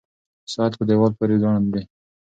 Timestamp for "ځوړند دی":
1.41-1.83